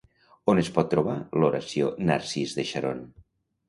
On 0.53 0.61
es 0.61 0.71
pot 0.77 0.89
trobar 0.95 1.19
l'oració 1.43 1.93
"narcís 2.11 2.61
de 2.61 2.71
Xaron"? 2.75 3.09